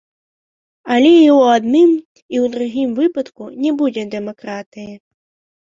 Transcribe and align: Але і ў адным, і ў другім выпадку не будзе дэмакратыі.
Але 0.93 1.11
і 1.17 1.27
ў 1.37 1.51
адным, 1.57 1.91
і 2.37 2.41
ў 2.43 2.55
другім 2.55 2.89
выпадку 3.01 3.43
не 3.67 3.71
будзе 3.83 4.07
дэмакратыі. 4.15 4.91